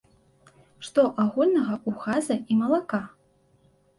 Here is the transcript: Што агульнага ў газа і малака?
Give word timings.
Што 0.85 1.03
агульнага 1.23 1.75
ў 1.87 1.91
газа 2.05 2.37
і 2.55 2.57
малака? 2.61 3.03